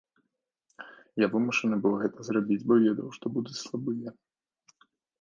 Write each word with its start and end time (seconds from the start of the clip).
Я 1.25 1.29
вымушаны 1.35 1.75
быў 1.85 1.93
гэта 2.05 2.19
зрабіць, 2.31 2.59
бо 2.73 2.81
ведаў, 2.87 3.07
што 3.21 3.25
будуць 3.39 3.61
слабыя. 3.63 4.09